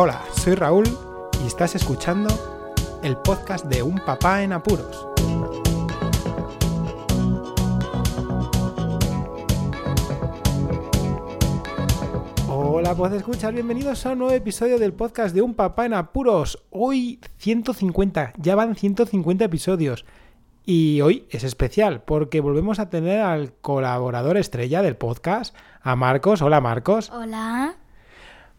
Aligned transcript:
Hola, 0.00 0.22
soy 0.32 0.54
Raúl 0.54 0.86
y 1.42 1.48
estás 1.48 1.74
escuchando 1.74 2.28
el 3.02 3.16
podcast 3.16 3.64
de 3.64 3.82
Un 3.82 3.96
Papá 3.96 4.44
en 4.44 4.52
Apuros. 4.52 5.08
Hola, 12.48 12.94
pues 12.94 13.12
escuchar, 13.14 13.54
bienvenidos 13.54 14.06
a 14.06 14.12
un 14.12 14.20
nuevo 14.20 14.32
episodio 14.32 14.78
del 14.78 14.92
podcast 14.92 15.34
de 15.34 15.42
Un 15.42 15.54
Papá 15.54 15.86
en 15.86 15.94
Apuros. 15.94 16.62
Hoy 16.70 17.18
150, 17.38 18.34
ya 18.36 18.54
van 18.54 18.76
150 18.76 19.46
episodios. 19.46 20.04
Y 20.64 21.00
hoy 21.00 21.26
es 21.30 21.42
especial 21.42 22.04
porque 22.04 22.40
volvemos 22.40 22.78
a 22.78 22.88
tener 22.88 23.20
al 23.20 23.52
colaborador 23.54 24.36
estrella 24.36 24.80
del 24.80 24.96
podcast, 24.96 25.56
a 25.82 25.96
Marcos. 25.96 26.40
Hola 26.40 26.60
Marcos. 26.60 27.10
Hola. 27.10 27.78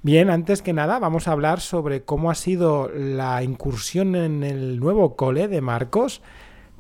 Bien, 0.02 0.30
antes 0.30 0.62
que 0.62 0.72
nada 0.72 0.98
vamos 0.98 1.28
a 1.28 1.34
hablar 1.34 1.60
sobre 1.60 2.04
cómo 2.04 2.32
ha 2.32 2.36
sido 2.36 2.88
la 2.88 3.44
incursión 3.44 4.16
en 4.16 4.44
el 4.44 4.80
nuevo 4.80 5.18
cole 5.18 5.50
de 5.50 5.60
Marcos 5.60 6.22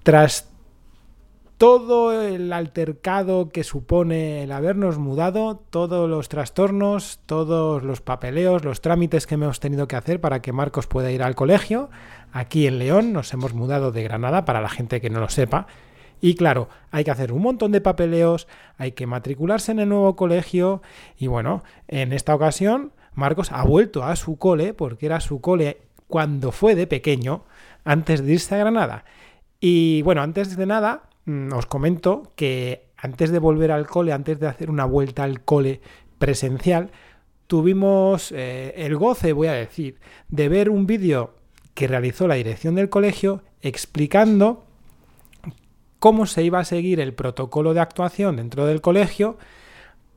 tras 0.03 0.49
todo 1.57 2.21
el 2.21 2.53
altercado 2.53 3.49
que 3.49 3.65
supone 3.65 4.43
el 4.43 4.53
habernos 4.53 4.99
mudado, 4.99 5.61
todos 5.69 6.09
los 6.09 6.29
trastornos, 6.29 7.19
todos 7.25 7.83
los 7.83 7.99
papeleos, 7.99 8.63
los 8.63 8.79
trámites 8.79 9.27
que 9.27 9.35
hemos 9.35 9.59
tenido 9.59 9.85
que 9.85 9.97
hacer 9.97 10.21
para 10.21 10.41
que 10.41 10.53
Marcos 10.53 10.87
pueda 10.87 11.11
ir 11.11 11.21
al 11.21 11.35
colegio. 11.35 11.89
Aquí 12.31 12.67
en 12.67 12.79
León 12.79 13.11
nos 13.11 13.33
hemos 13.33 13.53
mudado 13.53 13.91
de 13.91 14.03
Granada, 14.03 14.45
para 14.45 14.61
la 14.61 14.69
gente 14.69 15.01
que 15.01 15.09
no 15.09 15.19
lo 15.19 15.27
sepa. 15.27 15.67
Y 16.21 16.35
claro, 16.35 16.69
hay 16.89 17.03
que 17.03 17.11
hacer 17.11 17.33
un 17.33 17.41
montón 17.41 17.73
de 17.73 17.81
papeleos, 17.81 18.47
hay 18.77 18.93
que 18.93 19.07
matricularse 19.07 19.73
en 19.73 19.79
el 19.79 19.89
nuevo 19.89 20.15
colegio 20.15 20.81
y 21.17 21.27
bueno, 21.27 21.63
en 21.89 22.13
esta 22.13 22.33
ocasión 22.33 22.93
Marcos 23.13 23.51
ha 23.51 23.63
vuelto 23.63 24.03
a 24.03 24.15
su 24.15 24.37
cole, 24.37 24.73
porque 24.73 25.05
era 25.05 25.19
su 25.19 25.41
cole 25.41 25.81
cuando 26.07 26.51
fue 26.51 26.75
de 26.75 26.87
pequeño, 26.87 27.43
antes 27.83 28.25
de 28.25 28.33
irse 28.33 28.55
a 28.55 28.59
Granada. 28.59 29.05
Y 29.59 30.01
bueno, 30.03 30.21
antes 30.21 30.55
de 30.55 30.65
nada, 30.65 31.09
Mm, 31.29 31.53
os 31.53 31.67
comento 31.67 32.33
que 32.35 32.89
antes 32.97 33.29
de 33.29 33.37
volver 33.37 33.71
al 33.71 33.85
cole, 33.85 34.13
antes 34.13 34.39
de 34.39 34.47
hacer 34.47 34.71
una 34.71 34.85
vuelta 34.85 35.23
al 35.23 35.41
cole 35.41 35.79
presencial, 36.17 36.89
tuvimos 37.45 38.31
eh, 38.31 38.73
el 38.77 38.95
goce, 38.95 39.33
voy 39.33 39.47
a 39.47 39.53
decir, 39.53 39.99
de 40.27 40.49
ver 40.49 40.71
un 40.71 40.87
vídeo 40.87 41.35
que 41.75 41.87
realizó 41.87 42.27
la 42.27 42.33
dirección 42.33 42.73
del 42.73 42.89
colegio 42.89 43.43
explicando 43.61 44.65
cómo 45.99 46.25
se 46.25 46.41
iba 46.41 46.59
a 46.59 46.65
seguir 46.65 46.99
el 46.99 47.13
protocolo 47.13 47.75
de 47.75 47.81
actuación 47.81 48.37
dentro 48.37 48.65
del 48.65 48.81
colegio 48.81 49.37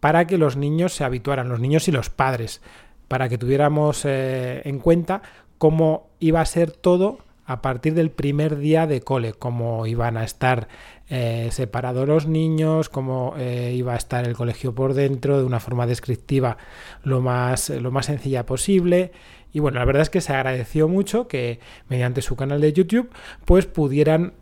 para 0.02 0.26
que 0.26 0.36
los 0.36 0.56
niños 0.56 0.94
se 0.94 1.04
habituaran, 1.04 1.48
los 1.48 1.60
niños 1.60 1.86
y 1.86 1.92
los 1.92 2.10
padres, 2.10 2.60
para 3.06 3.28
que 3.28 3.38
tuviéramos 3.38 4.04
eh, 4.04 4.60
en 4.64 4.80
cuenta 4.80 5.22
cómo 5.58 6.10
iba 6.18 6.40
a 6.40 6.44
ser 6.44 6.72
todo 6.72 7.18
a 7.44 7.62
partir 7.62 7.94
del 7.94 8.10
primer 8.10 8.56
día 8.56 8.88
de 8.88 9.00
cole, 9.00 9.32
cómo 9.32 9.86
iban 9.86 10.16
a 10.16 10.24
estar 10.24 10.66
eh, 11.08 11.50
separados 11.52 12.08
los 12.08 12.26
niños, 12.26 12.88
cómo 12.88 13.34
eh, 13.38 13.74
iba 13.76 13.92
a 13.92 13.96
estar 13.96 14.26
el 14.26 14.34
colegio 14.34 14.74
por 14.74 14.94
dentro, 14.94 15.38
de 15.38 15.44
una 15.44 15.60
forma 15.60 15.86
descriptiva 15.86 16.56
lo 17.04 17.20
más, 17.20 17.70
lo 17.70 17.92
más 17.92 18.06
sencilla 18.06 18.44
posible. 18.44 19.12
Y 19.52 19.60
bueno, 19.60 19.78
la 19.78 19.84
verdad 19.84 20.02
es 20.02 20.10
que 20.10 20.20
se 20.20 20.32
agradeció 20.32 20.88
mucho 20.88 21.28
que 21.28 21.60
mediante 21.88 22.22
su 22.22 22.34
canal 22.34 22.60
de 22.60 22.72
YouTube 22.72 23.08
pues 23.44 23.66
pudieran 23.66 24.32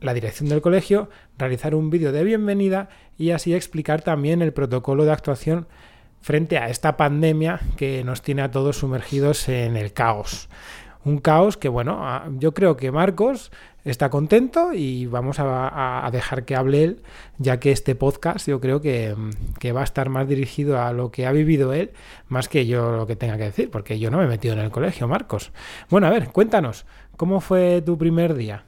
la 0.00 0.14
dirección 0.14 0.50
del 0.50 0.60
colegio 0.60 1.08
realizar 1.38 1.74
un 1.74 1.90
vídeo 1.90 2.12
de 2.12 2.24
bienvenida 2.24 2.88
y 3.20 3.32
así 3.32 3.54
explicar 3.54 4.02
también 4.02 4.40
el 4.42 4.52
protocolo 4.52 5.04
de 5.04 5.12
actuación 5.12 5.68
frente 6.20 6.58
a 6.58 6.68
esta 6.70 6.96
pandemia 6.96 7.60
que 7.76 8.02
nos 8.02 8.22
tiene 8.22 8.42
a 8.42 8.50
todos 8.50 8.78
sumergidos 8.78 9.48
en 9.48 9.76
el 9.76 9.92
caos 9.92 10.48
un 11.04 11.18
caos 11.18 11.56
que, 11.56 11.68
bueno, 11.68 12.22
yo 12.38 12.52
creo 12.52 12.76
que 12.76 12.92
Marcos 12.92 13.50
está 13.84 14.10
contento 14.10 14.74
y 14.74 15.06
vamos 15.06 15.36
a, 15.38 16.08
dejar 16.12 16.44
que 16.44 16.54
hable 16.54 16.84
él, 16.84 17.02
ya 17.38 17.58
que 17.58 17.72
este 17.72 17.94
podcast 17.94 18.46
yo 18.46 18.60
creo 18.60 18.82
que, 18.82 19.16
que, 19.58 19.72
va 19.72 19.80
a 19.80 19.84
estar 19.84 20.10
más 20.10 20.28
dirigido 20.28 20.80
a 20.80 20.92
lo 20.92 21.10
que 21.10 21.26
ha 21.26 21.32
vivido 21.32 21.72
él, 21.72 21.92
más 22.28 22.48
que 22.48 22.66
yo 22.66 22.92
lo 22.92 23.06
que 23.06 23.16
tenga 23.16 23.38
que 23.38 23.44
decir, 23.44 23.70
porque 23.70 23.98
yo 23.98 24.10
no 24.10 24.18
me 24.18 24.24
he 24.24 24.28
metido 24.28 24.54
en 24.54 24.60
el 24.60 24.70
colegio, 24.70 25.08
Marcos. 25.08 25.52
Bueno, 25.88 26.06
a 26.06 26.10
ver, 26.10 26.28
cuéntanos, 26.28 26.84
¿cómo 27.16 27.40
fue 27.40 27.80
tu 27.80 27.96
primer 27.96 28.34
día? 28.34 28.64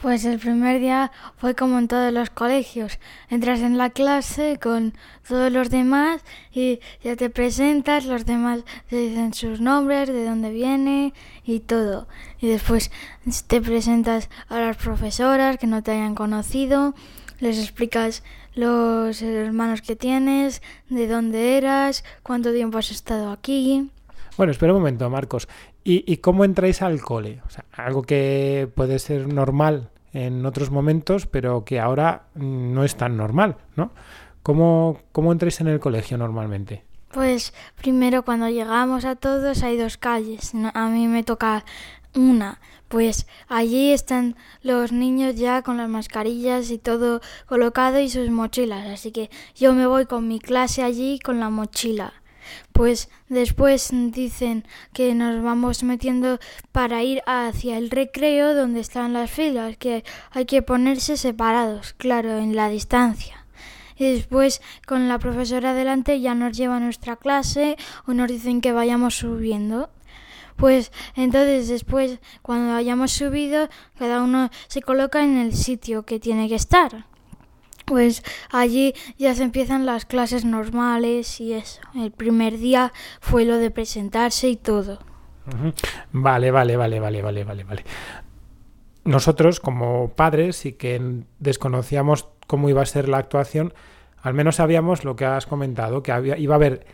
Pues 0.00 0.24
el 0.24 0.38
primer 0.38 0.78
día 0.78 1.10
fue 1.38 1.56
como 1.56 1.76
en 1.76 1.88
todos 1.88 2.12
los 2.12 2.30
colegios. 2.30 3.00
Entras 3.30 3.60
en 3.60 3.76
la 3.78 3.90
clase 3.90 4.56
con 4.62 4.94
todos 5.26 5.50
los 5.50 5.70
demás 5.70 6.22
y 6.52 6.78
ya 7.02 7.16
te 7.16 7.30
presentas, 7.30 8.04
los 8.04 8.24
demás 8.24 8.60
te 8.88 8.96
dicen 8.96 9.34
sus 9.34 9.60
nombres, 9.60 10.08
de 10.08 10.24
dónde 10.24 10.50
viene 10.50 11.14
y 11.44 11.58
todo. 11.58 12.06
Y 12.40 12.46
después 12.46 12.92
te 13.48 13.60
presentas 13.60 14.30
a 14.48 14.60
las 14.60 14.76
profesoras 14.76 15.58
que 15.58 15.66
no 15.66 15.82
te 15.82 15.90
hayan 15.90 16.14
conocido, 16.14 16.94
les 17.40 17.58
explicas 17.58 18.22
los 18.54 19.20
hermanos 19.20 19.82
que 19.82 19.96
tienes, 19.96 20.62
de 20.88 21.08
dónde 21.08 21.56
eras, 21.56 22.04
cuánto 22.22 22.52
tiempo 22.52 22.78
has 22.78 22.92
estado 22.92 23.32
aquí. 23.32 23.90
Bueno, 24.38 24.52
espera 24.52 24.72
un 24.72 24.78
momento, 24.78 25.10
Marcos. 25.10 25.48
¿Y, 25.82 26.18
cómo 26.18 26.44
entráis 26.44 26.80
al 26.80 27.00
cole? 27.00 27.42
O 27.44 27.50
sea, 27.50 27.64
algo 27.72 28.02
que 28.02 28.70
puede 28.72 29.00
ser 29.00 29.26
normal 29.26 29.90
en 30.12 30.46
otros 30.46 30.70
momentos, 30.70 31.26
pero 31.26 31.64
que 31.64 31.80
ahora 31.80 32.26
no 32.36 32.84
es 32.84 32.94
tan 32.94 33.16
normal, 33.16 33.56
¿no? 33.74 33.90
¿Cómo, 34.44 35.00
cómo 35.10 35.32
entráis 35.32 35.60
en 35.60 35.66
el 35.66 35.80
colegio 35.80 36.18
normalmente? 36.18 36.84
Pues 37.10 37.52
primero 37.74 38.24
cuando 38.24 38.48
llegamos 38.48 39.04
a 39.04 39.16
todos 39.16 39.64
hay 39.64 39.76
dos 39.76 39.96
calles. 39.96 40.52
A 40.72 40.88
mí 40.88 41.08
me 41.08 41.24
toca 41.24 41.64
una. 42.14 42.60
Pues 42.86 43.26
allí 43.48 43.90
están 43.90 44.36
los 44.62 44.92
niños 44.92 45.34
ya 45.34 45.62
con 45.62 45.78
las 45.78 45.88
mascarillas 45.88 46.70
y 46.70 46.78
todo 46.78 47.20
colocado 47.46 47.98
y 47.98 48.08
sus 48.08 48.30
mochilas. 48.30 48.86
Así 48.86 49.10
que 49.10 49.30
yo 49.56 49.74
me 49.74 49.88
voy 49.88 50.06
con 50.06 50.28
mi 50.28 50.38
clase 50.38 50.84
allí 50.84 51.18
con 51.18 51.40
la 51.40 51.50
mochila 51.50 52.12
pues 52.72 53.08
después 53.28 53.90
dicen 53.92 54.64
que 54.92 55.14
nos 55.14 55.42
vamos 55.42 55.82
metiendo 55.82 56.38
para 56.72 57.02
ir 57.02 57.22
hacia 57.26 57.78
el 57.78 57.90
recreo 57.90 58.54
donde 58.54 58.80
están 58.80 59.12
las 59.12 59.30
filas, 59.30 59.76
que 59.76 60.04
hay 60.30 60.44
que 60.44 60.62
ponerse 60.62 61.16
separados, 61.16 61.92
claro, 61.94 62.38
en 62.38 62.54
la 62.54 62.68
distancia. 62.68 63.44
Y 63.96 64.12
después 64.12 64.62
con 64.86 65.08
la 65.08 65.18
profesora 65.18 65.74
delante 65.74 66.20
ya 66.20 66.34
nos 66.34 66.56
lleva 66.56 66.76
a 66.76 66.80
nuestra 66.80 67.16
clase 67.16 67.76
o 68.06 68.12
nos 68.12 68.28
dicen 68.28 68.60
que 68.60 68.72
vayamos 68.72 69.16
subiendo. 69.16 69.90
Pues 70.56 70.92
entonces 71.14 71.68
después 71.68 72.18
cuando 72.42 72.74
hayamos 72.74 73.12
subido 73.12 73.68
cada 73.96 74.22
uno 74.22 74.50
se 74.66 74.82
coloca 74.82 75.22
en 75.22 75.36
el 75.36 75.54
sitio 75.54 76.04
que 76.04 76.18
tiene 76.18 76.48
que 76.48 76.56
estar 76.56 77.06
pues 77.88 78.22
allí 78.50 78.94
ya 79.18 79.34
se 79.34 79.42
empiezan 79.42 79.86
las 79.86 80.04
clases 80.04 80.44
normales 80.44 81.40
y 81.40 81.54
eso. 81.54 81.80
El 81.94 82.10
primer 82.10 82.58
día 82.58 82.92
fue 83.20 83.44
lo 83.44 83.56
de 83.56 83.70
presentarse 83.70 84.48
y 84.48 84.56
todo. 84.56 84.98
Vale, 86.12 86.50
vale, 86.50 86.76
vale, 86.76 87.00
vale, 87.00 87.22
vale, 87.22 87.44
vale, 87.44 87.64
vale. 87.64 87.84
Nosotros 89.04 89.60
como 89.60 90.10
padres 90.10 90.66
y 90.66 90.72
que 90.72 91.22
desconocíamos 91.38 92.28
cómo 92.46 92.68
iba 92.68 92.82
a 92.82 92.86
ser 92.86 93.08
la 93.08 93.18
actuación, 93.18 93.72
al 94.20 94.34
menos 94.34 94.56
sabíamos 94.56 95.04
lo 95.04 95.16
que 95.16 95.24
has 95.24 95.46
comentado, 95.46 96.02
que 96.02 96.12
había, 96.12 96.36
iba 96.36 96.54
a 96.54 96.56
haber, 96.56 96.86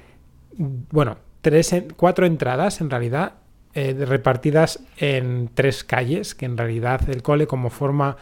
bueno, 0.56 1.16
tres, 1.40 1.74
cuatro 1.96 2.26
entradas 2.26 2.80
en 2.80 2.90
realidad 2.90 3.34
eh, 3.76 3.92
repartidas 4.06 4.84
en 4.98 5.50
tres 5.52 5.82
calles, 5.82 6.36
que 6.36 6.46
en 6.46 6.56
realidad 6.56 7.08
el 7.10 7.22
cole 7.22 7.48
como 7.48 7.70
forma 7.70 8.16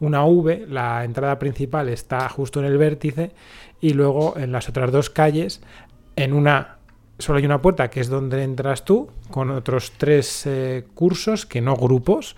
una 0.00 0.24
V, 0.24 0.66
la 0.68 1.04
entrada 1.04 1.38
principal 1.38 1.88
está 1.88 2.28
justo 2.28 2.60
en 2.60 2.66
el 2.66 2.78
vértice 2.78 3.32
y 3.80 3.94
luego 3.94 4.34
en 4.36 4.52
las 4.52 4.68
otras 4.68 4.92
dos 4.92 5.10
calles, 5.10 5.62
en 6.16 6.32
una 6.32 6.76
solo 7.18 7.38
hay 7.38 7.46
una 7.46 7.62
puerta 7.62 7.88
que 7.88 8.00
es 8.00 8.08
donde 8.08 8.42
entras 8.42 8.84
tú, 8.84 9.08
con 9.30 9.50
otros 9.50 9.92
tres 9.96 10.46
eh, 10.46 10.84
cursos 10.94 11.46
que 11.46 11.60
no 11.60 11.74
grupos, 11.76 12.36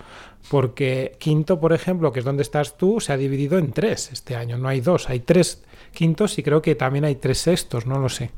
porque 0.50 1.16
quinto, 1.18 1.60
por 1.60 1.72
ejemplo, 1.72 2.12
que 2.12 2.20
es 2.20 2.24
donde 2.24 2.42
estás 2.42 2.76
tú, 2.76 3.00
se 3.00 3.12
ha 3.12 3.16
dividido 3.16 3.58
en 3.58 3.72
tres 3.72 4.10
este 4.12 4.36
año, 4.36 4.56
no 4.56 4.68
hay 4.68 4.80
dos, 4.80 5.10
hay 5.10 5.20
tres 5.20 5.64
quintos 5.92 6.38
y 6.38 6.42
creo 6.42 6.62
que 6.62 6.74
también 6.74 7.04
hay 7.04 7.16
tres 7.16 7.38
sextos, 7.38 7.86
no 7.86 7.98
lo 7.98 8.08
sé. 8.08 8.30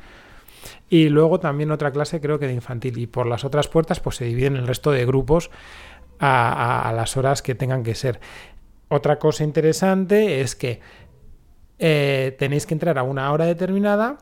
Y 0.88 1.08
luego 1.08 1.40
también 1.40 1.70
otra 1.70 1.92
clase 1.92 2.20
creo 2.20 2.38
que 2.38 2.46
de 2.46 2.54
infantil 2.54 2.98
y 2.98 3.06
por 3.06 3.26
las 3.26 3.44
otras 3.44 3.68
puertas 3.68 4.00
pues 4.00 4.16
se 4.16 4.24
dividen 4.24 4.56
el 4.56 4.66
resto 4.66 4.90
de 4.90 5.06
grupos 5.06 5.50
a 6.22 6.92
las 6.94 7.16
horas 7.16 7.40
que 7.40 7.54
tengan 7.54 7.82
que 7.82 7.94
ser. 7.94 8.20
Otra 8.90 9.20
cosa 9.20 9.44
interesante 9.44 10.40
es 10.40 10.56
que 10.56 10.80
eh, 11.78 12.34
tenéis 12.40 12.66
que 12.66 12.74
entrar 12.74 12.98
a 12.98 13.04
una 13.04 13.30
hora 13.32 13.46
determinada. 13.46 14.18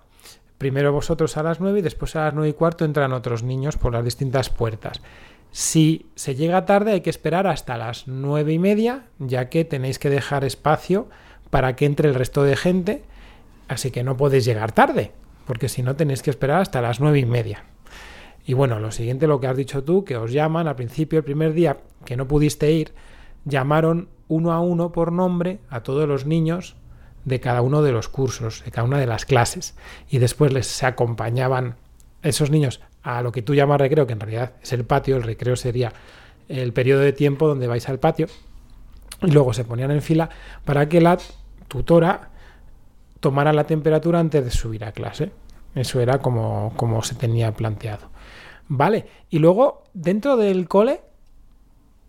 Primero 0.58 0.92
vosotros 0.92 1.38
a 1.38 1.42
las 1.42 1.58
9 1.58 1.78
y 1.78 1.82
después 1.82 2.14
a 2.16 2.26
las 2.26 2.34
9 2.34 2.50
y 2.50 2.52
cuarto 2.52 2.84
entran 2.84 3.14
otros 3.14 3.42
niños 3.42 3.78
por 3.78 3.94
las 3.94 4.04
distintas 4.04 4.50
puertas. 4.50 5.00
Si 5.52 6.06
se 6.16 6.34
llega 6.34 6.66
tarde 6.66 6.92
hay 6.92 7.00
que 7.00 7.08
esperar 7.08 7.46
hasta 7.46 7.78
las 7.78 8.08
9 8.08 8.52
y 8.52 8.58
media, 8.58 9.06
ya 9.18 9.48
que 9.48 9.64
tenéis 9.64 9.98
que 9.98 10.10
dejar 10.10 10.44
espacio 10.44 11.08
para 11.48 11.74
que 11.74 11.86
entre 11.86 12.10
el 12.10 12.14
resto 12.14 12.42
de 12.42 12.54
gente, 12.54 13.04
así 13.68 13.90
que 13.90 14.04
no 14.04 14.18
podéis 14.18 14.44
llegar 14.44 14.72
tarde, 14.72 15.12
porque 15.46 15.70
si 15.70 15.82
no 15.82 15.96
tenéis 15.96 16.22
que 16.22 16.28
esperar 16.28 16.60
hasta 16.60 16.82
las 16.82 17.00
9 17.00 17.20
y 17.20 17.24
media. 17.24 17.64
Y 18.44 18.52
bueno, 18.52 18.80
lo 18.80 18.90
siguiente, 18.90 19.26
lo 19.26 19.40
que 19.40 19.46
has 19.46 19.56
dicho 19.56 19.82
tú, 19.82 20.04
que 20.04 20.18
os 20.18 20.30
llaman 20.30 20.68
al 20.68 20.76
principio, 20.76 21.20
el 21.20 21.24
primer 21.24 21.54
día 21.54 21.78
que 22.04 22.18
no 22.18 22.28
pudiste 22.28 22.70
ir, 22.70 22.92
llamaron 23.46 24.10
uno 24.28 24.52
a 24.52 24.60
uno 24.60 24.92
por 24.92 25.12
nombre 25.12 25.58
a 25.70 25.82
todos 25.82 26.06
los 26.08 26.26
niños 26.26 26.76
de 27.24 27.40
cada 27.40 27.62
uno 27.62 27.82
de 27.82 27.92
los 27.92 28.08
cursos, 28.08 28.62
de 28.64 28.70
cada 28.70 28.86
una 28.86 28.98
de 28.98 29.06
las 29.06 29.24
clases. 29.24 29.76
Y 30.08 30.18
después 30.18 30.52
les 30.52 30.82
acompañaban 30.82 31.76
esos 32.22 32.50
niños 32.50 32.80
a 33.02 33.22
lo 33.22 33.32
que 33.32 33.42
tú 33.42 33.54
llamas 33.54 33.80
recreo, 33.80 34.06
que 34.06 34.12
en 34.12 34.20
realidad 34.20 34.52
es 34.62 34.72
el 34.72 34.84
patio, 34.84 35.16
el 35.16 35.22
recreo 35.22 35.56
sería 35.56 35.92
el 36.48 36.72
periodo 36.72 37.00
de 37.00 37.12
tiempo 37.12 37.46
donde 37.46 37.66
vais 37.66 37.88
al 37.88 37.98
patio, 37.98 38.26
y 39.22 39.30
luego 39.30 39.52
se 39.52 39.64
ponían 39.64 39.90
en 39.90 40.02
fila 40.02 40.30
para 40.64 40.88
que 40.88 41.00
la 41.00 41.18
tutora 41.68 42.30
tomara 43.20 43.52
la 43.52 43.64
temperatura 43.64 44.20
antes 44.20 44.44
de 44.44 44.50
subir 44.50 44.84
a 44.84 44.92
clase. 44.92 45.32
Eso 45.74 46.00
era 46.00 46.18
como, 46.18 46.72
como 46.76 47.02
se 47.02 47.14
tenía 47.14 47.52
planteado. 47.52 48.08
Vale, 48.68 49.06
y 49.30 49.38
luego 49.38 49.84
dentro 49.94 50.36
del 50.36 50.68
cole, 50.68 51.00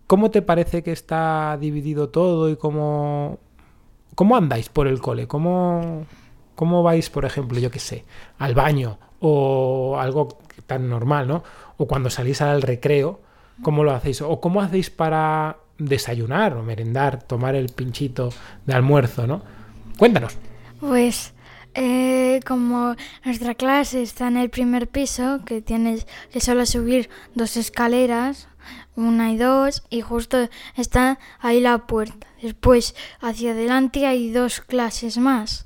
¿cómo 0.10 0.32
te 0.32 0.42
parece 0.42 0.82
que 0.82 0.92
está 0.92 1.56
dividido 1.62 2.10
todo 2.10 2.50
y 2.50 2.56
cómo, 2.56 3.38
cómo 4.16 4.36
andáis 4.36 4.68
por 4.68 4.88
el 4.88 5.00
cole? 5.02 5.28
¿Cómo, 5.28 6.08
cómo 6.56 6.82
vais, 6.82 7.12
por 7.12 7.26
ejemplo, 7.26 7.60
yo 7.60 7.70
qué 7.70 7.78
sé, 7.78 8.06
al 8.40 8.56
baño 8.56 8.98
o 9.20 10.00
algo 10.00 10.40
tan 10.66 10.90
normal, 10.90 11.28
¿no? 11.28 11.44
O 11.78 11.88
cuando 11.88 12.10
salís 12.10 12.42
al 12.42 12.64
recreo, 12.64 13.20
¿cómo 13.62 13.84
lo 13.84 13.92
hacéis? 13.92 14.24
¿O 14.24 14.42
cómo 14.42 14.62
hacéis 14.62 14.90
para 14.90 15.58
desayunar 15.78 16.56
o 16.56 16.64
merendar, 16.64 17.22
tomar 17.22 17.54
el 17.54 17.70
pinchito 17.70 18.30
de 18.66 18.74
almuerzo, 18.74 19.28
¿no? 19.28 19.44
Cuéntanos. 20.00 20.36
Pues 20.80 21.36
eh, 21.76 22.40
como 22.48 22.96
nuestra 23.24 23.54
clase 23.54 24.02
está 24.02 24.28
en 24.28 24.38
el 24.38 24.50
primer 24.50 24.88
piso, 24.88 25.42
que 25.46 25.62
tienes 25.62 26.08
que 26.32 26.42
solo 26.42 26.66
subir 26.66 27.12
dos 27.36 27.58
escaleras, 27.58 28.48
una 28.96 29.32
y 29.32 29.38
dos, 29.38 29.84
y 29.90 30.02
justo 30.02 30.50
está 30.76 31.20
ahí 31.40 31.60
la 31.60 31.88
puerta. 31.88 32.28
Después, 32.42 32.96
hacia 33.22 33.52
adelante 33.52 34.06
hay 34.06 34.32
dos 34.32 34.62
clases 34.62 35.18
más. 35.18 35.66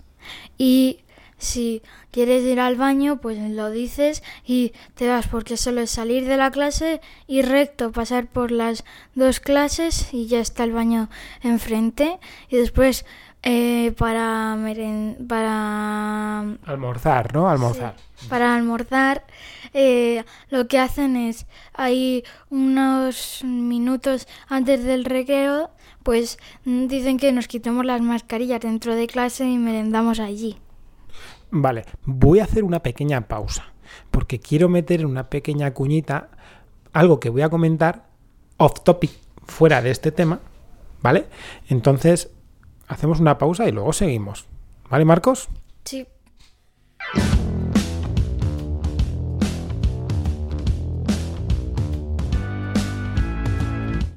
Y 0.58 1.00
si 1.38 1.82
quieres 2.12 2.44
ir 2.44 2.60
al 2.60 2.76
baño, 2.76 3.20
pues 3.20 3.38
lo 3.38 3.70
dices 3.70 4.24
y 4.46 4.72
te 4.96 5.10
vas, 5.10 5.28
porque 5.28 5.58
solo 5.58 5.82
es 5.82 5.90
salir 5.92 6.26
de 6.26 6.38
la 6.38 6.52
clase 6.52 7.02
y 7.28 7.42
recto 7.42 7.92
pasar 7.92 8.28
por 8.28 8.52
las 8.52 8.86
dos 9.14 9.40
clases 9.40 10.14
y 10.14 10.28
ya 10.28 10.40
está 10.40 10.64
el 10.64 10.72
baño 10.72 11.10
enfrente. 11.42 12.20
Y 12.50 12.58
después 12.58 13.06
eh, 13.44 13.92
para 13.98 14.58
para 15.28 16.40
almorzar, 16.66 17.34
¿no? 17.34 17.50
Almorzar. 17.50 17.96
para 18.30 18.56
almorzar, 18.56 19.26
eh, 19.74 20.24
lo 20.50 20.68
que 20.68 20.80
hacen 20.80 21.18
es 21.18 21.46
ahí 21.74 22.24
unos 22.50 23.42
minutos 23.44 24.28
antes 24.48 24.84
del 24.84 25.04
recreo, 25.04 25.72
pues 26.04 26.38
dicen 26.64 27.18
que 27.18 27.32
nos 27.34 27.48
quitemos 27.48 27.86
las 27.86 28.02
mascarillas 28.02 28.62
dentro 28.62 28.96
de 28.96 29.08
clase 29.08 29.46
y 29.46 29.58
merendamos 29.58 30.20
allí. 30.20 30.58
Vale, 31.52 31.86
voy 32.06 32.40
a 32.40 32.46
hacer 32.46 32.64
una 32.64 32.80
pequeña 32.80 33.28
pausa, 33.28 33.66
porque 34.10 34.40
quiero 34.40 34.70
meter 34.70 35.06
una 35.06 35.30
pequeña 35.30 35.74
cuñita 35.74 36.30
algo 36.94 37.20
que 37.20 37.30
voy 37.30 37.42
a 37.42 37.50
comentar 37.50 38.06
off 38.58 38.84
topic, 38.84 39.12
fuera 39.46 39.82
de 39.82 39.92
este 39.92 40.12
tema, 40.12 40.40
¿vale? 41.02 41.26
Entonces, 41.68 42.30
hacemos 42.88 43.20
una 43.20 43.38
pausa 43.38 43.68
y 43.68 43.72
luego 43.72 43.94
seguimos. 43.94 44.48
¿Vale, 44.90 45.06
Marcos? 45.06 45.50
Sí. 45.84 46.08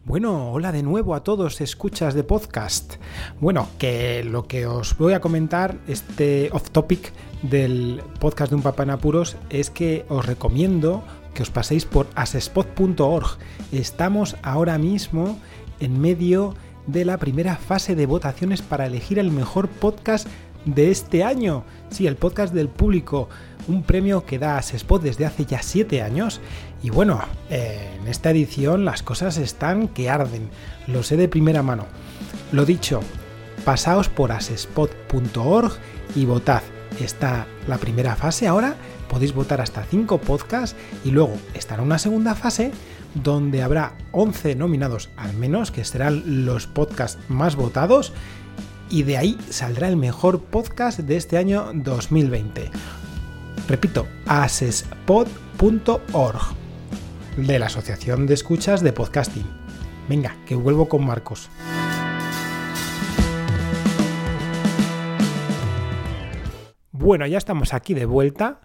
Bueno, 0.04 0.52
hola 0.52 0.72
de 0.72 0.82
nuevo 0.82 1.14
a 1.14 1.24
todos, 1.24 1.60
escuchas 1.60 2.14
de 2.14 2.24
podcast. 2.24 2.94
Bueno, 3.40 3.68
que 3.78 4.24
lo 4.24 4.44
que 4.44 4.66
os 4.66 4.96
voy 4.96 5.12
a 5.12 5.20
comentar, 5.20 5.76
este 5.88 6.48
off 6.52 6.70
topic 6.70 7.12
del 7.42 8.02
podcast 8.20 8.50
de 8.50 8.56
un 8.56 8.62
papá 8.62 8.84
en 8.84 8.90
apuros, 8.90 9.36
es 9.50 9.68
que 9.68 10.06
os 10.08 10.24
recomiendo 10.24 11.02
que 11.34 11.42
os 11.42 11.50
paséis 11.50 11.84
por 11.84 12.06
asespot.org. 12.14 13.26
Estamos 13.72 14.36
ahora 14.42 14.78
mismo 14.78 15.38
en 15.80 16.00
medio 16.00 16.50
de 16.50 16.65
la 16.86 17.18
primera 17.18 17.56
fase 17.56 17.94
de 17.94 18.06
votaciones 18.06 18.62
para 18.62 18.86
elegir 18.86 19.18
el 19.18 19.30
mejor 19.30 19.68
podcast 19.68 20.26
de 20.64 20.90
este 20.90 21.24
año. 21.24 21.64
Sí, 21.90 22.06
el 22.06 22.16
podcast 22.16 22.52
del 22.52 22.68
público, 22.68 23.28
un 23.68 23.82
premio 23.82 24.24
que 24.24 24.38
da 24.38 24.58
Asespot 24.58 25.02
desde 25.02 25.26
hace 25.26 25.44
ya 25.44 25.62
7 25.62 26.02
años. 26.02 26.40
Y 26.82 26.90
bueno, 26.90 27.20
en 27.50 28.06
esta 28.06 28.30
edición 28.30 28.84
las 28.84 29.02
cosas 29.02 29.36
están 29.38 29.88
que 29.88 30.10
arden, 30.10 30.50
lo 30.86 31.02
sé 31.02 31.16
de 31.16 31.28
primera 31.28 31.62
mano. 31.62 31.86
Lo 32.52 32.64
dicho, 32.64 33.00
pasaos 33.64 34.08
por 34.08 34.32
asespot.org 34.32 35.72
y 36.14 36.24
votad. 36.24 36.62
Está 37.00 37.46
la 37.68 37.78
primera 37.78 38.16
fase 38.16 38.46
ahora, 38.46 38.76
podéis 39.08 39.34
votar 39.34 39.60
hasta 39.60 39.84
5 39.84 40.18
podcasts 40.18 40.76
y 41.04 41.10
luego 41.10 41.36
estará 41.54 41.82
una 41.82 41.98
segunda 41.98 42.34
fase 42.34 42.72
donde 43.14 43.62
habrá 43.62 43.96
11 44.12 44.56
nominados 44.56 45.10
al 45.16 45.34
menos, 45.34 45.70
que 45.70 45.84
serán 45.84 46.44
los 46.44 46.66
podcasts 46.66 47.18
más 47.28 47.56
votados, 47.56 48.12
y 48.90 49.02
de 49.02 49.16
ahí 49.16 49.38
saldrá 49.50 49.88
el 49.88 49.96
mejor 49.96 50.40
podcast 50.40 51.00
de 51.00 51.16
este 51.16 51.38
año 51.38 51.70
2020. 51.74 52.70
Repito, 53.68 54.06
asespod.org, 54.26 55.26
de 57.36 57.58
la 57.58 57.66
Asociación 57.66 58.26
de 58.26 58.34
Escuchas 58.34 58.82
de 58.82 58.92
Podcasting. 58.92 59.46
Venga, 60.08 60.36
que 60.46 60.54
vuelvo 60.54 60.88
con 60.88 61.04
Marcos. 61.04 61.50
Bueno, 66.92 67.26
ya 67.26 67.38
estamos 67.38 67.74
aquí 67.74 67.94
de 67.94 68.06
vuelta 68.06 68.60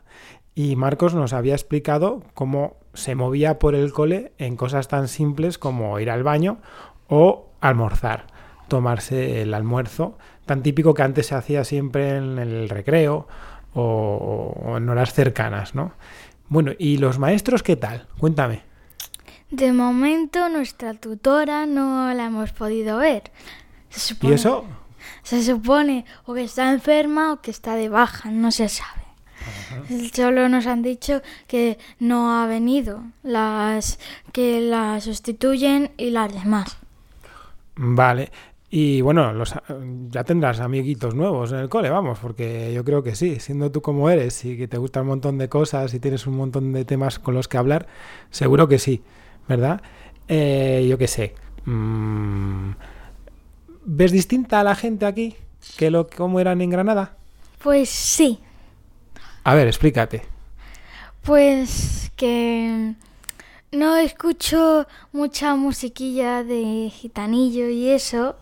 y 0.56 0.76
Marcos 0.76 1.14
nos 1.14 1.34
había 1.34 1.54
explicado 1.54 2.24
cómo 2.34 2.81
se 2.94 3.16
movía 3.16 3.60
por 3.60 3.76
el 3.76 3.94
cole 3.94 4.34
en 4.38 4.56
cosas 4.56 4.88
tan 4.88 5.08
simples 5.08 5.58
como 5.58 6.00
ir 6.00 6.10
al 6.10 6.24
baño 6.24 6.60
o 7.08 7.50
almorzar, 7.62 8.28
tomarse 8.68 9.42
el 9.42 9.54
almuerzo, 9.54 10.18
tan 10.46 10.64
típico 10.64 10.94
que 10.94 11.04
antes 11.04 11.28
se 11.28 11.36
hacía 11.36 11.64
siempre 11.64 12.18
en 12.18 12.38
el 12.40 12.70
recreo 12.70 13.28
o, 13.74 14.76
en 14.78 14.90
horas 14.90 15.14
cercanas, 15.14 15.76
¿no? 15.76 15.94
Bueno, 16.50 16.72
¿y 16.78 16.98
los 16.98 17.20
maestros 17.20 17.64
qué 17.64 17.78
tal? 17.78 18.08
Cuéntame. 18.20 18.64
De 19.50 19.72
momento 19.72 20.50
nuestra 20.50 20.94
tutora 20.94 21.66
no 21.66 22.14
la 22.14 22.26
hemos 22.26 22.52
podido 22.52 22.98
ver. 22.98 23.32
¿Y 24.22 24.32
eso? 24.32 24.66
Se 25.24 25.44
supone 25.44 26.06
o 26.26 26.34
que 26.34 26.44
está 26.44 26.72
enferma 26.72 27.34
o 27.34 27.42
que 27.42 27.52
está 27.52 27.76
de 27.76 27.90
baja, 27.90 28.32
no 28.32 28.52
se 28.52 28.70
sabe. 28.70 29.01
Solo 30.14 30.50
nos 30.50 30.68
han 30.68 30.82
dicho 30.82 31.22
que 31.48 31.78
no 32.00 32.40
ha 32.40 32.48
venido, 32.48 33.04
las 33.24 34.00
que 34.32 34.62
la 34.62 35.00
sustituyen 35.02 35.92
y 35.98 36.12
las 36.12 36.34
demás. 36.34 36.78
Vale. 37.76 38.32
Y 38.74 39.02
bueno, 39.02 39.34
los, 39.34 39.54
ya 40.10 40.24
tendrás 40.24 40.62
amiguitos 40.62 41.14
nuevos 41.14 41.52
en 41.52 41.60
el 41.60 41.68
cole, 41.68 41.90
vamos, 41.90 42.20
porque 42.20 42.72
yo 42.74 42.86
creo 42.86 43.04
que 43.04 43.16
sí, 43.16 43.42
siendo 43.42 43.70
tú 43.70 43.82
como 43.82 44.10
eres 44.10 44.46
y 44.46 44.58
que 44.58 44.70
te 44.70 44.78
gusta 44.78 45.02
un 45.02 45.08
montón 45.08 45.38
de 45.38 45.50
cosas 45.50 45.94
y 45.94 46.00
tienes 46.00 46.26
un 46.26 46.38
montón 46.38 46.72
de 46.72 46.86
temas 46.86 47.20
con 47.20 47.34
los 47.34 47.50
que 47.50 47.58
hablar, 47.58 47.88
seguro 48.30 48.70
que 48.70 48.80
sí, 48.80 49.02
¿verdad? 49.50 49.82
Eh, 50.30 50.88
yo 50.90 50.98
qué 50.98 51.10
sé. 51.10 51.36
Mm, 51.66 52.72
¿Ves 53.84 54.14
distinta 54.14 54.62
a 54.62 54.64
la 54.64 54.76
gente 54.76 55.06
aquí 55.06 55.36
que 55.76 55.92
lo 55.92 56.08
como 56.08 56.40
eran 56.40 56.62
en 56.62 56.70
Granada? 56.70 57.18
Pues 57.62 57.90
sí, 57.90 58.40
a 59.44 59.56
ver, 59.56 59.68
explícate. 59.68 60.24
Pues 61.24 62.12
que 62.16 62.94
no 63.72 63.98
escucho 63.98 64.88
mucha 65.12 65.56
musiquilla 65.56 66.44
de 66.44 66.90
gitanillo 66.92 67.70
y 67.70 67.90
eso. 67.90 68.36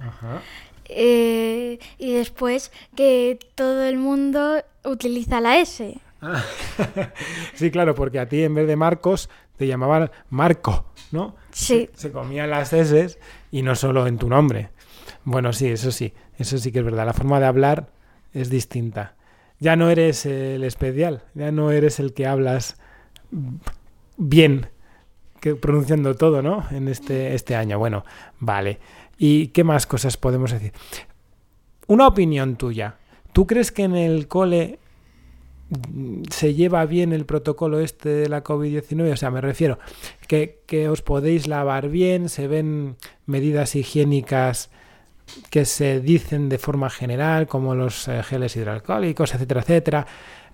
Eh, 0.85 1.79
y 1.97 2.13
después 2.13 2.71
que 2.95 3.39
todo 3.55 3.83
el 3.83 3.97
mundo 3.97 4.63
utiliza 4.83 5.39
la 5.39 5.59
S. 5.59 5.99
sí, 7.53 7.71
claro, 7.71 7.95
porque 7.95 8.19
a 8.19 8.27
ti 8.27 8.43
en 8.43 8.55
vez 8.55 8.67
de 8.67 8.75
Marcos 8.75 9.29
te 9.55 9.67
llamaban 9.67 10.11
Marco, 10.29 10.85
¿no? 11.11 11.35
Sí. 11.51 11.89
Se, 11.93 12.01
se 12.07 12.11
comían 12.11 12.49
las 12.49 12.73
S 12.73 13.17
y 13.51 13.61
no 13.61 13.75
solo 13.75 14.07
en 14.07 14.17
tu 14.17 14.27
nombre. 14.27 14.69
Bueno, 15.23 15.53
sí, 15.53 15.67
eso 15.67 15.91
sí, 15.91 16.13
eso 16.37 16.57
sí 16.57 16.71
que 16.71 16.79
es 16.79 16.85
verdad. 16.85 17.05
La 17.05 17.13
forma 17.13 17.39
de 17.39 17.45
hablar 17.45 17.89
es 18.33 18.49
distinta 18.49 19.15
ya 19.59 19.75
no 19.75 19.89
eres 19.89 20.25
el 20.25 20.63
especial, 20.63 21.23
ya 21.33 21.51
no 21.51 21.71
eres 21.71 21.99
el 21.99 22.13
que 22.13 22.25
hablas 22.25 22.77
bien, 24.17 24.67
que 25.39 25.55
pronunciando 25.55 26.15
todo, 26.15 26.41
¿no? 26.41 26.65
En 26.71 26.87
este, 26.87 27.35
este 27.35 27.55
año. 27.55 27.79
Bueno, 27.79 28.05
vale. 28.39 28.79
¿Y 29.17 29.47
qué 29.47 29.63
más 29.63 29.85
cosas 29.85 30.17
podemos 30.17 30.51
decir? 30.51 30.73
Una 31.87 32.07
opinión 32.07 32.55
tuya. 32.55 32.95
¿Tú 33.33 33.47
crees 33.47 33.71
que 33.71 33.83
en 33.83 33.95
el 33.95 34.27
cole 34.27 34.79
se 36.31 36.53
lleva 36.55 36.85
bien 36.85 37.13
el 37.13 37.25
protocolo 37.25 37.79
este 37.79 38.09
de 38.09 38.29
la 38.29 38.43
COVID-19? 38.43 39.13
O 39.13 39.17
sea, 39.17 39.31
me 39.31 39.41
refiero 39.41 39.77
que, 40.27 40.61
que 40.65 40.89
os 40.89 41.01
podéis 41.01 41.47
lavar 41.47 41.89
bien, 41.89 42.29
se 42.29 42.47
ven 42.47 42.95
medidas 43.25 43.75
higiénicas 43.75 44.71
que 45.49 45.65
se 45.65 45.99
dicen 45.99 46.49
de 46.49 46.57
forma 46.57 46.89
general, 46.89 47.47
como 47.47 47.75
los 47.75 48.07
eh, 48.07 48.23
geles 48.23 48.55
hidroalcohólicos, 48.55 49.33
etcétera, 49.33 49.61
etcétera. 49.61 50.07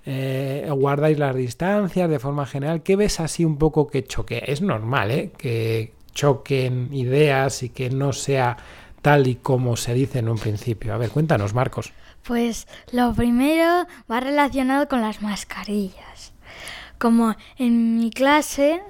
Eh, 0.06 0.70
guardáis 0.72 1.18
las 1.18 1.36
distancias 1.36 2.10
de 2.10 2.20
forma 2.20 2.46
general. 2.46 2.84
¿Qué 2.84 2.96
ves 2.96 3.20
así 3.20 3.44
un 3.44 3.58
poco 3.58 3.88
que 3.88 4.04
choque? 4.04 4.44
Es 4.46 4.62
normal, 4.62 5.12
¿eh? 5.12 5.32
Que 5.38 5.94
choquen 6.14 6.94
ideas 6.94 7.64
y 7.64 7.70
que 7.70 7.90
no 7.90 8.14
sea 8.14 8.58
tal 9.02 9.28
y 9.28 9.36
como 9.36 9.76
se 9.78 9.94
dice 9.94 10.20
en 10.20 10.30
un 10.30 10.38
principio. 10.38 10.94
A 10.94 10.98
ver, 10.98 11.10
cuéntanos, 11.10 11.54
Marcos. 11.54 11.92
Pues 12.24 12.68
lo 12.92 13.14
primero 13.14 13.86
va 14.10 14.20
relacionado 14.20 14.88
con 14.88 15.02
las 15.02 15.22
mascarillas. 15.22 16.34
Como 16.98 17.36
en 17.58 17.98
mi 17.98 18.10
clase 18.10 18.82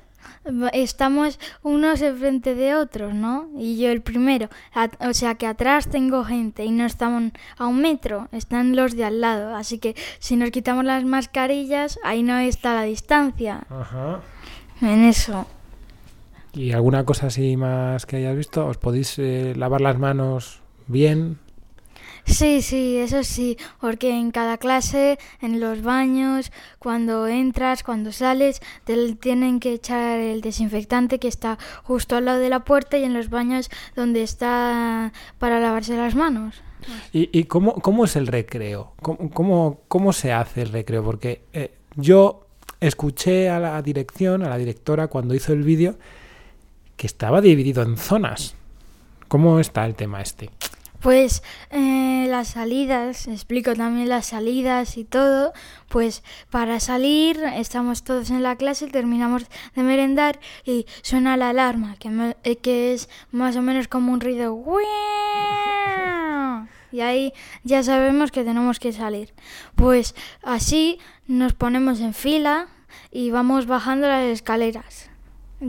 estamos 0.73 1.39
unos 1.63 2.01
enfrente 2.01 2.55
de 2.55 2.75
otros, 2.75 3.13
¿no? 3.13 3.49
Y 3.57 3.77
yo 3.77 3.91
el 3.91 4.01
primero. 4.01 4.49
O 4.99 5.13
sea 5.13 5.35
que 5.35 5.47
atrás 5.47 5.89
tengo 5.89 6.23
gente 6.23 6.65
y 6.65 6.71
no 6.71 6.85
estamos 6.85 7.31
a 7.57 7.67
un 7.67 7.81
metro, 7.81 8.27
están 8.31 8.75
los 8.75 8.95
de 8.95 9.05
al 9.05 9.21
lado. 9.21 9.55
Así 9.55 9.79
que 9.79 9.95
si 10.19 10.35
nos 10.35 10.51
quitamos 10.51 10.85
las 10.85 11.03
mascarillas, 11.03 11.99
ahí 12.03 12.23
no 12.23 12.37
está 12.37 12.73
la 12.73 12.83
distancia. 12.83 13.65
Ajá. 13.69 14.21
En 14.81 15.03
eso. 15.05 15.47
¿Y 16.53 16.71
alguna 16.71 17.03
cosa 17.03 17.27
así 17.27 17.57
más 17.57 18.05
que 18.05 18.17
hayas 18.17 18.35
visto? 18.35 18.65
¿Os 18.65 18.77
podéis 18.77 19.19
eh, 19.19 19.53
lavar 19.57 19.81
las 19.81 19.99
manos 19.99 20.61
bien? 20.87 21.39
Sí, 22.25 22.61
sí, 22.63 22.97
eso 22.97 23.23
sí, 23.23 23.57
porque 23.79 24.09
en 24.09 24.31
cada 24.31 24.57
clase, 24.57 25.19
en 25.41 25.59
los 25.59 25.83
baños, 25.83 26.51
cuando 26.79 27.27
entras, 27.27 27.83
cuando 27.83 28.11
sales, 28.11 28.61
te 28.83 29.13
tienen 29.15 29.59
que 29.59 29.73
echar 29.73 30.19
el 30.19 30.41
desinfectante 30.41 31.19
que 31.19 31.27
está 31.27 31.59
justo 31.83 32.15
al 32.15 32.25
lado 32.25 32.39
de 32.39 32.49
la 32.49 32.65
puerta 32.65 32.97
y 32.97 33.03
en 33.03 33.13
los 33.13 33.29
baños 33.29 33.69
donde 33.95 34.23
está 34.23 35.13
para 35.37 35.59
lavarse 35.59 35.95
las 35.95 36.15
manos. 36.15 36.61
¿Y, 37.13 37.29
y 37.37 37.45
cómo, 37.45 37.75
cómo, 37.75 38.05
es 38.05 38.15
el 38.15 38.27
recreo? 38.27 38.93
¿Cómo, 39.01 39.81
cómo, 39.87 40.13
se 40.13 40.33
hace 40.33 40.63
el 40.63 40.69
recreo? 40.69 41.03
Porque 41.03 41.43
eh, 41.53 41.75
yo 41.95 42.47
escuché 42.79 43.49
a 43.49 43.59
la 43.59 43.81
dirección, 43.81 44.43
a 44.43 44.49
la 44.49 44.57
directora, 44.57 45.07
cuando 45.07 45.35
hizo 45.35 45.53
el 45.53 45.63
vídeo, 45.63 45.95
que 46.97 47.07
estaba 47.07 47.41
dividido 47.41 47.83
en 47.83 47.97
zonas. 47.97 48.55
¿Cómo 49.27 49.59
está 49.59 49.85
el 49.85 49.95
tema 49.95 50.21
este? 50.21 50.49
Pues 51.05 51.43
eh, 51.69 52.25
las 52.31 52.47
salidas, 52.47 53.27
explico 53.27 53.75
también 53.75 54.09
las 54.09 54.25
salidas 54.25 54.97
y 54.97 55.03
todo, 55.03 55.53
pues 55.87 56.23
para 56.49 56.79
salir 56.79 57.39
estamos 57.57 58.03
todos 58.03 58.31
en 58.31 58.41
la 58.41 58.55
clase, 58.55 58.87
terminamos 58.87 59.45
de 59.75 59.83
merendar 59.83 60.39
y 60.65 60.87
suena 61.03 61.37
la 61.37 61.49
alarma, 61.49 61.95
que, 61.99 62.33
eh, 62.43 62.55
que 62.55 62.95
es 62.95 63.07
más 63.31 63.55
o 63.55 63.61
menos 63.61 63.87
como 63.87 64.13
un 64.13 64.19
ruido. 64.19 64.59
Y 66.91 67.01
ahí 67.01 67.33
ya 67.63 67.83
sabemos 67.83 68.31
que 68.31 68.43
tenemos 68.43 68.79
que 68.79 68.91
salir. 68.91 69.31
Pues 69.75 70.15
así 70.41 70.97
nos 71.27 71.53
ponemos 71.53 71.99
en 71.99 72.15
fila 72.15 72.67
y 73.11 73.29
vamos 73.29 73.67
bajando 73.67 74.07
las 74.07 74.23
escaleras 74.23 75.11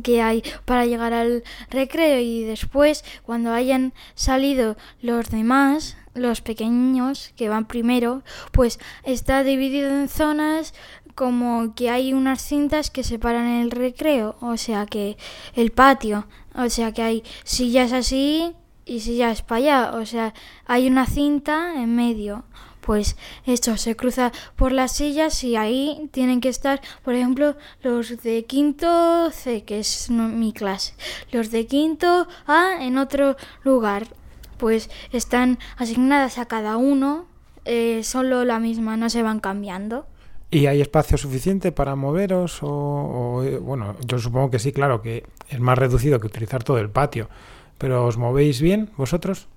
que 0.02 0.22
hay 0.22 0.42
para 0.64 0.86
llegar 0.86 1.12
al 1.12 1.42
recreo 1.70 2.20
y 2.20 2.44
después 2.44 3.04
cuando 3.22 3.52
hayan 3.52 3.92
salido 4.14 4.76
los 5.00 5.30
demás 5.30 5.96
los 6.14 6.40
pequeños 6.40 7.32
que 7.36 7.48
van 7.48 7.66
primero 7.66 8.22
pues 8.52 8.78
está 9.04 9.42
dividido 9.42 9.90
en 9.90 10.08
zonas 10.08 10.74
como 11.14 11.74
que 11.74 11.90
hay 11.90 12.12
unas 12.12 12.42
cintas 12.42 12.90
que 12.90 13.04
separan 13.04 13.46
el 13.46 13.70
recreo 13.70 14.36
o 14.40 14.56
sea 14.56 14.86
que 14.86 15.16
el 15.54 15.72
patio 15.72 16.26
o 16.54 16.68
sea 16.68 16.92
que 16.92 17.02
hay 17.02 17.24
sillas 17.44 17.92
así 17.92 18.54
y 18.84 19.00
sillas 19.00 19.42
para 19.42 19.58
allá 19.58 19.90
o 19.94 20.06
sea 20.06 20.34
hay 20.66 20.86
una 20.86 21.06
cinta 21.06 21.74
en 21.76 21.94
medio 21.96 22.44
pues 22.86 23.16
esto 23.44 23.76
se 23.76 23.96
cruza 23.96 24.32
por 24.54 24.70
las 24.70 24.92
sillas 24.92 25.42
y 25.42 25.56
ahí 25.56 26.08
tienen 26.12 26.40
que 26.40 26.48
estar, 26.48 26.80
por 27.04 27.14
ejemplo, 27.14 27.56
los 27.82 28.22
de 28.22 28.44
quinto 28.44 29.30
C, 29.32 29.64
que 29.64 29.80
es 29.80 30.08
mi 30.08 30.52
clase, 30.52 30.94
los 31.32 31.50
de 31.50 31.66
quinto 31.66 32.28
A 32.46 32.78
en 32.80 32.96
otro 32.96 33.36
lugar, 33.64 34.06
pues 34.56 34.88
están 35.10 35.58
asignadas 35.76 36.38
a 36.38 36.46
cada 36.46 36.76
uno, 36.76 37.26
eh, 37.64 38.02
solo 38.04 38.44
la 38.44 38.60
misma, 38.60 38.96
no 38.96 39.10
se 39.10 39.24
van 39.24 39.40
cambiando. 39.40 40.06
¿Y 40.48 40.66
hay 40.66 40.80
espacio 40.80 41.18
suficiente 41.18 41.72
para 41.72 41.96
moveros? 41.96 42.60
O, 42.62 43.42
eh, 43.44 43.58
bueno, 43.58 43.96
yo 44.06 44.20
supongo 44.20 44.48
que 44.50 44.60
sí, 44.60 44.70
claro, 44.72 45.02
que 45.02 45.24
es 45.48 45.58
más 45.58 45.76
reducido 45.76 46.20
que 46.20 46.28
utilizar 46.28 46.62
todo 46.62 46.78
el 46.78 46.88
patio. 46.88 47.28
¿Pero 47.78 48.06
os 48.06 48.16
movéis 48.16 48.60
bien 48.60 48.90
vosotros? 48.96 49.48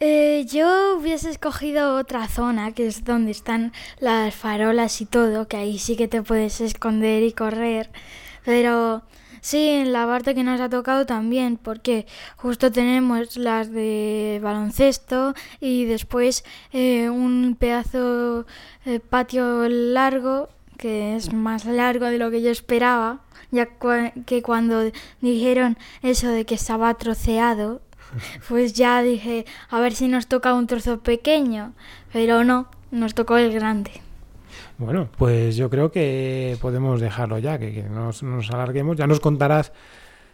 Eh, 0.00 0.46
yo 0.48 0.96
hubiese 0.96 1.28
escogido 1.30 1.96
otra 1.96 2.28
zona, 2.28 2.72
que 2.72 2.86
es 2.86 3.04
donde 3.04 3.32
están 3.32 3.72
las 3.98 4.32
farolas 4.34 5.00
y 5.00 5.06
todo, 5.06 5.48
que 5.48 5.56
ahí 5.56 5.78
sí 5.78 5.96
que 5.96 6.06
te 6.06 6.22
puedes 6.22 6.60
esconder 6.60 7.24
y 7.24 7.32
correr. 7.32 7.90
Pero 8.44 9.02
sí, 9.40 9.68
en 9.68 9.92
la 9.92 10.06
parte 10.06 10.36
que 10.36 10.44
nos 10.44 10.60
ha 10.60 10.68
tocado 10.68 11.04
también, 11.04 11.56
porque 11.56 12.06
justo 12.36 12.70
tenemos 12.70 13.36
las 13.36 13.72
de 13.72 14.38
baloncesto 14.40 15.34
y 15.60 15.84
después 15.86 16.44
eh, 16.72 17.10
un 17.10 17.56
pedazo 17.58 18.46
de 18.84 19.00
patio 19.00 19.68
largo, 19.68 20.48
que 20.76 21.16
es 21.16 21.32
más 21.32 21.64
largo 21.64 22.06
de 22.06 22.18
lo 22.18 22.30
que 22.30 22.40
yo 22.40 22.50
esperaba, 22.50 23.20
ya 23.50 23.66
que 24.26 24.42
cuando 24.42 24.92
dijeron 25.20 25.76
eso 26.02 26.28
de 26.28 26.44
que 26.44 26.54
estaba 26.54 26.94
troceado, 26.94 27.80
pues 28.48 28.72
ya 28.74 29.02
dije, 29.02 29.46
a 29.70 29.80
ver 29.80 29.94
si 29.94 30.08
nos 30.08 30.26
toca 30.26 30.54
un 30.54 30.66
trozo 30.66 31.00
pequeño, 31.00 31.72
pero 32.12 32.44
no, 32.44 32.68
nos 32.90 33.14
tocó 33.14 33.36
el 33.36 33.52
grande. 33.52 33.90
Bueno, 34.78 35.08
pues 35.18 35.56
yo 35.56 35.70
creo 35.70 35.90
que 35.90 36.56
podemos 36.60 37.00
dejarlo 37.00 37.38
ya, 37.38 37.58
que, 37.58 37.82
nos, 37.82 38.22
nos 38.22 38.50
alarguemos. 38.50 38.96
Ya 38.96 39.06
nos 39.06 39.20
contarás 39.20 39.72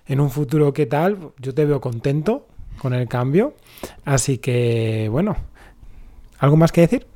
en 0.07 0.21
un 0.21 0.31
futuro 0.31 0.73
qué 0.73 0.87
tal. 0.87 1.33
Yo 1.39 1.55
te 1.55 1.65
veo 1.65 1.81
contento 1.81 2.47
con 2.79 2.93
el 2.95 3.09
cambio. 3.09 3.55
Así 4.05 4.39
que, 4.39 5.09
bueno, 5.11 5.37
¿algo 6.39 6.57
más 6.57 6.73
que 6.73 6.83
decir? 6.83 7.07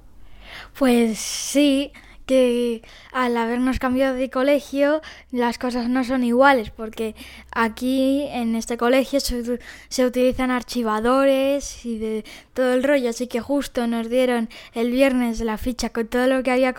Pues 0.79 1.19
sí, 1.19 1.93
que 2.28 2.82
al 3.11 3.38
habernos 3.38 3.78
cambiado 3.78 4.14
de 4.14 4.28
colegio 4.28 5.00
las 5.32 5.56
cosas 5.58 5.88
no 5.88 6.04
son 6.04 6.23
iguales 6.25 6.70
porque 6.70 7.16
aquí 7.50 8.26
en 8.28 8.54
este 8.54 8.76
colegio 8.76 9.18
se, 9.18 10.04
utilizan 10.04 10.50
archivadores 10.50 11.87
y 11.87 11.99
de 11.99 12.25
todo 12.52 12.75
el 12.75 12.82
rollo 12.85 13.08
así 13.08 13.28
que 13.28 13.40
justo 13.40 13.87
nos 13.87 14.11
dieron 14.11 14.50
el 14.75 14.90
viernes 14.90 15.40
la 15.40 15.56
ficha 15.56 15.88
con 15.88 16.06
todo 16.06 16.26
lo 16.26 16.42
que 16.42 16.50
había 16.50 16.75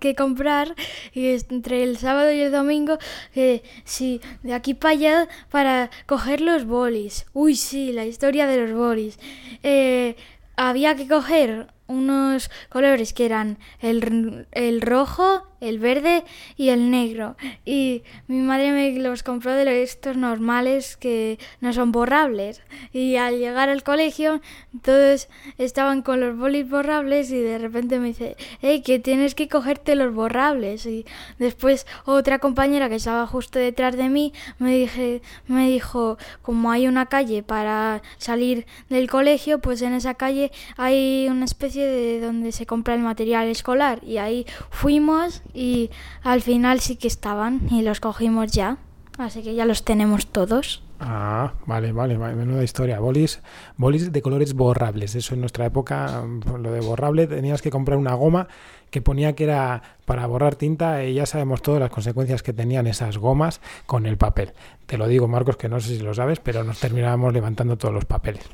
que 0.00 0.16
comprar 0.16 0.74
y 1.14 1.36
entre 1.48 1.84
el 1.84 1.96
sábado 1.96 2.32
y 2.32 2.40
el 2.40 2.50
domingo 2.50 2.98
que 3.32 3.62
sí 3.84 4.20
de 4.42 4.54
aquí 4.54 4.74
para 4.74 4.92
allá 4.92 5.28
para 5.50 5.90
coger 6.06 6.40
los 6.40 6.66
bolis. 6.66 7.26
Uy 7.32 7.54
sí 7.54 7.92
la 7.92 8.06
historia 8.06 8.48
de 8.48 8.56
los 8.56 8.72
bolis. 8.72 9.20
Eh, 9.62 10.16
había 10.56 10.96
que 10.96 11.06
coger 11.06 11.68
unos 11.90 12.50
colores 12.68 13.12
que 13.12 13.26
eran 13.26 13.58
el, 13.80 14.46
el 14.52 14.80
rojo, 14.80 15.49
el 15.60 15.78
verde 15.78 16.24
y 16.56 16.70
el 16.70 16.90
negro. 16.90 17.36
Y 17.64 18.02
mi 18.26 18.38
madre 18.38 18.72
me 18.72 18.92
los 18.98 19.22
compró 19.22 19.52
de 19.52 19.82
estos 19.82 20.16
normales 20.16 20.96
que 20.96 21.38
no 21.60 21.72
son 21.72 21.92
borrables. 21.92 22.62
Y 22.92 23.16
al 23.16 23.38
llegar 23.38 23.68
al 23.68 23.82
colegio, 23.82 24.40
todos 24.82 25.28
estaban 25.58 26.02
con 26.02 26.20
los 26.20 26.36
bolis 26.36 26.68
borrables 26.68 27.30
y 27.30 27.38
de 27.38 27.58
repente 27.58 27.98
me 27.98 28.08
dice, 28.08 28.36
hey, 28.60 28.82
que 28.84 28.98
tienes 28.98 29.34
que 29.34 29.48
cogerte 29.48 29.94
los 29.94 30.14
borrables. 30.14 30.86
Y 30.86 31.06
después 31.38 31.86
otra 32.04 32.38
compañera 32.38 32.88
que 32.88 32.96
estaba 32.96 33.26
justo 33.26 33.58
detrás 33.58 33.96
de 33.96 34.08
mí 34.08 34.32
me, 34.58 34.74
dije, 34.74 35.22
me 35.46 35.68
dijo, 35.68 36.18
como 36.42 36.70
hay 36.70 36.88
una 36.88 37.06
calle 37.06 37.42
para 37.42 38.02
salir 38.18 38.66
del 38.88 39.08
colegio, 39.08 39.60
pues 39.60 39.82
en 39.82 39.92
esa 39.92 40.14
calle 40.14 40.50
hay 40.76 41.28
una 41.30 41.44
especie 41.44 41.86
de 41.86 42.20
donde 42.20 42.52
se 42.52 42.66
compra 42.66 42.94
el 42.94 43.00
material 43.00 43.48
escolar. 43.48 44.00
Y 44.04 44.18
ahí 44.18 44.46
fuimos 44.70 45.42
y 45.54 45.90
al 46.22 46.42
final 46.42 46.80
sí 46.80 46.96
que 46.96 47.08
estaban 47.08 47.60
y 47.70 47.82
los 47.82 48.00
cogimos 48.00 48.52
ya. 48.52 48.78
Así 49.18 49.42
que 49.42 49.54
ya 49.54 49.66
los 49.66 49.84
tenemos 49.84 50.26
todos. 50.28 50.82
Ah, 50.98 51.54
vale, 51.64 51.92
vale, 51.92 52.18
vale, 52.18 52.34
menuda 52.34 52.62
historia. 52.62 53.00
Bolis, 53.00 53.40
bolis 53.76 54.12
de 54.12 54.22
colores 54.22 54.54
borrables. 54.54 55.14
Eso 55.14 55.34
en 55.34 55.40
nuestra 55.40 55.64
época, 55.66 56.22
lo 56.58 56.72
de 56.72 56.80
borrable, 56.80 57.26
tenías 57.26 57.62
que 57.62 57.70
comprar 57.70 57.98
una 57.98 58.14
goma 58.14 58.48
que 58.90 59.00
ponía 59.00 59.34
que 59.34 59.44
era 59.44 59.82
para 60.04 60.26
borrar 60.26 60.56
tinta 60.56 61.04
y 61.04 61.14
ya 61.14 61.24
sabemos 61.24 61.62
todas 61.62 61.80
las 61.80 61.90
consecuencias 61.90 62.42
que 62.42 62.52
tenían 62.52 62.86
esas 62.86 63.18
gomas 63.18 63.60
con 63.86 64.04
el 64.04 64.18
papel. 64.18 64.52
Te 64.86 64.98
lo 64.98 65.06
digo, 65.06 65.28
Marcos, 65.28 65.56
que 65.56 65.68
no 65.68 65.80
sé 65.80 65.96
si 65.96 66.02
lo 66.02 66.12
sabes, 66.12 66.40
pero 66.40 66.64
nos 66.64 66.80
terminábamos 66.80 67.32
levantando 67.32 67.78
todos 67.78 67.94
los 67.94 68.04
papeles. 68.04 68.44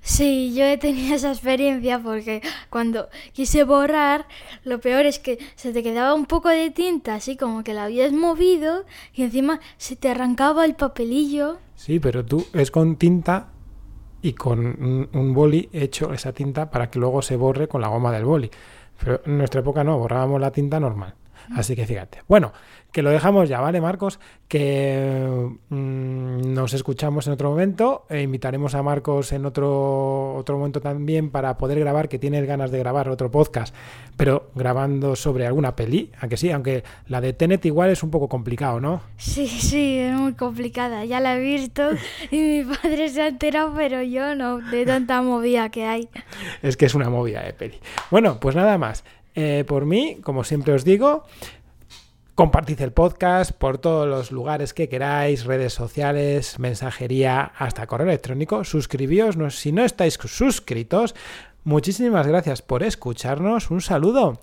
Sí, 0.00 0.54
yo 0.54 0.64
he 0.64 0.78
tenido 0.78 1.14
esa 1.14 1.30
experiencia 1.30 1.98
porque 1.98 2.42
cuando 2.70 3.08
quise 3.32 3.64
borrar, 3.64 4.26
lo 4.64 4.80
peor 4.80 5.06
es 5.06 5.18
que 5.18 5.38
se 5.54 5.72
te 5.72 5.82
quedaba 5.82 6.14
un 6.14 6.26
poco 6.26 6.48
de 6.48 6.70
tinta, 6.70 7.14
así 7.14 7.36
como 7.36 7.64
que 7.64 7.74
la 7.74 7.84
habías 7.84 8.12
movido 8.12 8.84
y 9.14 9.22
encima 9.22 9.60
se 9.76 9.96
te 9.96 10.08
arrancaba 10.08 10.64
el 10.64 10.74
papelillo. 10.74 11.58
Sí, 11.76 11.98
pero 11.98 12.24
tú 12.24 12.46
es 12.52 12.70
con 12.70 12.96
tinta 12.96 13.48
y 14.22 14.34
con 14.34 14.60
un, 14.60 15.08
un 15.12 15.34
boli 15.34 15.68
hecho 15.72 16.12
esa 16.12 16.32
tinta 16.32 16.70
para 16.70 16.90
que 16.90 16.98
luego 16.98 17.22
se 17.22 17.36
borre 17.36 17.68
con 17.68 17.80
la 17.80 17.88
goma 17.88 18.12
del 18.12 18.24
boli. 18.24 18.50
Pero 19.02 19.20
en 19.26 19.38
nuestra 19.38 19.60
época 19.60 19.82
no, 19.82 19.98
borrábamos 19.98 20.40
la 20.40 20.52
tinta 20.52 20.78
normal. 20.78 21.14
Así 21.56 21.74
que 21.74 21.86
fíjate. 21.86 22.22
Bueno, 22.28 22.52
que 22.92 23.02
lo 23.02 23.10
dejamos 23.10 23.48
ya, 23.48 23.60
¿vale, 23.60 23.80
Marcos? 23.80 24.20
Que 24.48 25.48
mm, 25.70 26.52
nos 26.52 26.74
escuchamos 26.74 27.26
en 27.26 27.32
otro 27.32 27.50
momento. 27.50 28.04
E 28.10 28.20
invitaremos 28.20 28.74
a 28.74 28.82
Marcos 28.82 29.32
en 29.32 29.46
otro, 29.46 30.34
otro 30.34 30.58
momento 30.58 30.80
también 30.80 31.30
para 31.30 31.56
poder 31.56 31.80
grabar, 31.80 32.10
que 32.10 32.18
tiene 32.18 32.44
ganas 32.44 32.70
de 32.70 32.78
grabar 32.78 33.08
otro 33.08 33.30
podcast, 33.30 33.74
pero 34.18 34.50
grabando 34.54 35.16
sobre 35.16 35.46
alguna 35.46 35.74
peli, 35.74 36.12
aunque 36.20 36.36
sí, 36.36 36.50
aunque 36.50 36.84
la 37.08 37.22
de 37.22 37.32
Tenet 37.32 37.64
igual 37.64 37.90
es 37.90 38.02
un 38.02 38.10
poco 38.10 38.28
complicado, 38.28 38.78
¿no? 38.78 39.00
Sí, 39.16 39.48
sí, 39.48 39.98
es 39.98 40.14
muy 40.14 40.34
complicada. 40.34 41.06
Ya 41.06 41.20
la 41.20 41.36
he 41.36 41.40
visto 41.40 41.90
y 42.30 42.36
mi 42.36 42.64
padre 42.64 43.08
se 43.08 43.22
ha 43.22 43.28
enterado, 43.28 43.72
pero 43.74 44.02
yo 44.02 44.34
no, 44.34 44.58
de 44.58 44.84
tanta 44.84 45.22
movida 45.22 45.70
que 45.70 45.86
hay. 45.86 46.10
Es 46.62 46.76
que 46.76 46.84
es 46.84 46.94
una 46.94 47.08
movida 47.08 47.42
de 47.42 47.54
peli. 47.54 47.78
Bueno, 48.10 48.38
pues 48.38 48.54
nada 48.54 48.76
más. 48.76 49.02
Eh, 49.34 49.64
por 49.66 49.86
mí, 49.86 50.18
como 50.22 50.44
siempre 50.44 50.74
os 50.74 50.84
digo, 50.84 51.24
compartid 52.42 52.80
el 52.80 52.92
podcast 52.92 53.52
por 53.52 53.78
todos 53.78 54.08
los 54.08 54.32
lugares 54.32 54.74
que 54.74 54.88
queráis, 54.88 55.44
redes 55.44 55.74
sociales, 55.74 56.58
mensajería, 56.58 57.52
hasta 57.56 57.86
correo 57.86 58.08
electrónico. 58.08 58.64
Suscribíos 58.64 59.36
si 59.54 59.70
no 59.70 59.84
estáis 59.84 60.14
suscritos. 60.14 61.14
Muchísimas 61.62 62.26
gracias 62.26 62.60
por 62.60 62.82
escucharnos. 62.82 63.70
Un 63.70 63.80
saludo 63.80 64.40